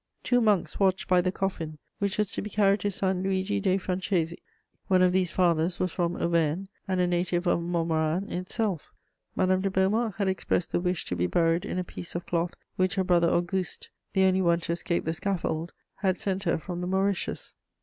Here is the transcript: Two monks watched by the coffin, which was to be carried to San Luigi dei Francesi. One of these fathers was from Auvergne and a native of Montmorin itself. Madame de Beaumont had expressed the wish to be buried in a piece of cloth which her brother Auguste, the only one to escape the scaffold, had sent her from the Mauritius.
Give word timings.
Two 0.23 0.41
monks 0.41 0.79
watched 0.79 1.07
by 1.07 1.21
the 1.21 1.31
coffin, 1.31 1.77
which 1.99 2.17
was 2.17 2.31
to 2.31 2.41
be 2.41 2.49
carried 2.49 2.79
to 2.79 2.89
San 2.89 3.21
Luigi 3.21 3.59
dei 3.59 3.77
Francesi. 3.77 4.37
One 4.87 5.03
of 5.03 5.11
these 5.13 5.29
fathers 5.29 5.79
was 5.79 5.91
from 5.93 6.15
Auvergne 6.15 6.65
and 6.87 6.99
a 6.99 7.05
native 7.05 7.45
of 7.45 7.59
Montmorin 7.61 8.27
itself. 8.31 8.91
Madame 9.35 9.61
de 9.61 9.69
Beaumont 9.69 10.15
had 10.15 10.27
expressed 10.27 10.71
the 10.71 10.79
wish 10.79 11.05
to 11.05 11.15
be 11.15 11.27
buried 11.27 11.65
in 11.65 11.77
a 11.77 11.83
piece 11.83 12.15
of 12.15 12.25
cloth 12.25 12.55
which 12.77 12.95
her 12.95 13.03
brother 13.03 13.29
Auguste, 13.29 13.91
the 14.13 14.23
only 14.23 14.41
one 14.41 14.59
to 14.61 14.71
escape 14.71 15.05
the 15.05 15.13
scaffold, 15.13 15.71
had 15.97 16.17
sent 16.17 16.45
her 16.45 16.57
from 16.57 16.81
the 16.81 16.87
Mauritius. 16.87 17.53